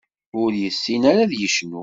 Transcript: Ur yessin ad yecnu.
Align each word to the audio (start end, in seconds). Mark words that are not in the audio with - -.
Ur 0.41 0.51
yessin 0.61 1.01
ad 1.11 1.31
yecnu. 1.41 1.79